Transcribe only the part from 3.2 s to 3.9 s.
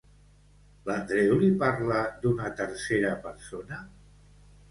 persona?